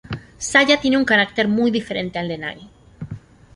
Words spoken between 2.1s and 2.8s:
al de Nagi.